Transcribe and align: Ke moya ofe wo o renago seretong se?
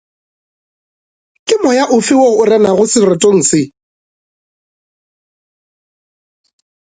Ke 1.47 1.55
moya 1.63 1.83
ofe 1.97 2.13
wo 2.21 2.29
o 2.41 2.43
renago 2.49 2.85
seretong 2.93 3.39
se? 3.49 3.61